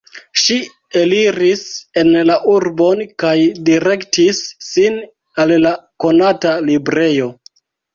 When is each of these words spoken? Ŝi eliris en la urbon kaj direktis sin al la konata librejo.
Ŝi 0.43 0.55
eliris 1.01 1.61
en 2.03 2.09
la 2.31 2.39
urbon 2.55 3.05
kaj 3.27 3.37
direktis 3.71 4.43
sin 4.73 5.01
al 5.47 5.59
la 5.69 5.79
konata 6.09 6.61
librejo. 6.71 7.35